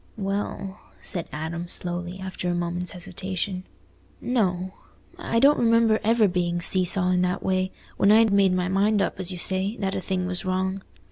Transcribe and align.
"Well," 0.17 0.79
said 0.99 1.27
Adam, 1.31 1.67
slowly, 1.67 2.19
after 2.19 2.49
a 2.49 2.55
moment's 2.55 2.89
hesitation, 2.93 3.65
"no. 4.19 4.73
I 5.19 5.39
don't 5.39 5.59
remember 5.59 5.99
ever 6.03 6.27
being 6.27 6.59
see 6.59 6.85
saw 6.85 7.09
in 7.11 7.21
that 7.21 7.43
way, 7.43 7.71
when 7.97 8.11
I'd 8.11 8.33
made 8.33 8.53
my 8.53 8.67
mind 8.67 8.99
up, 8.99 9.19
as 9.19 9.31
you 9.31 9.37
say, 9.37 9.77
that 9.77 9.93
a 9.93 10.01
thing 10.01 10.25
was 10.25 10.43
wrong. 10.43 10.81